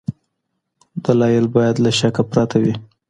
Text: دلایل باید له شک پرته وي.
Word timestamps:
دلایل 1.05 1.45
باید 1.55 1.75
له 1.83 1.91
شک 1.99 2.15
پرته 2.31 2.57
وي. 2.63 2.73